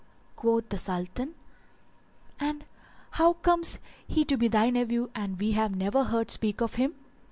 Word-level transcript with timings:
Quoth 0.35 0.69
the 0.69 0.79
Sultan, 0.79 1.35
"And 2.39 2.63
how 3.11 3.33
comes 3.33 3.77
he 4.07 4.25
to 4.25 4.35
be 4.35 4.47
thy 4.47 4.71
nephew 4.71 5.11
and 5.13 5.39
we 5.39 5.51
have 5.51 5.75
never 5.75 6.05
heard 6.05 6.31
speak 6.31 6.59
of 6.59 6.73
him?" 6.73 6.95